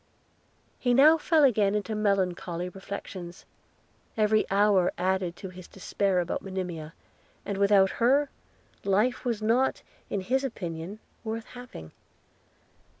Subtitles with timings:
[0.79, 3.45] He now fell again into melancholy reflections:
[4.17, 6.95] every hour added to his dispair about Monimia,
[7.45, 8.31] and without her,
[8.83, 11.91] life was not in his opinion worth having.